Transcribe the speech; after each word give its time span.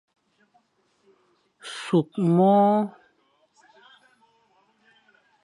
Sukh 1.81 2.15
môr. 2.35 2.79